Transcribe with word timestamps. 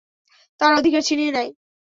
তার 0.59 0.71
অধিকার 0.79 1.01
ছিনিয়ে 1.01 1.31
নেয়। 1.31 1.51